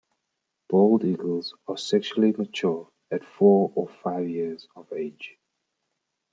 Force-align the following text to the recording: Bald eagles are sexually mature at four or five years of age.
Bald 0.67 1.03
eagles 1.05 1.53
are 1.67 1.77
sexually 1.77 2.31
mature 2.35 2.89
at 3.11 3.23
four 3.23 3.71
or 3.75 3.87
five 3.87 4.27
years 4.27 4.67
of 4.75 4.91
age. 4.93 5.37